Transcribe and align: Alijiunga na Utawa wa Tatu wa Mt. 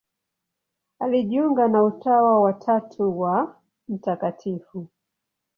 Alijiunga 0.99 1.67
na 1.67 1.83
Utawa 1.83 2.41
wa 2.41 2.53
Tatu 2.53 3.19
wa 3.19 3.61
Mt. 3.87 4.67